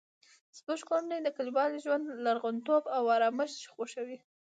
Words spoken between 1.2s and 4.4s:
د کلیوالي ژوند لرغونتوب او ارامښت خوښوي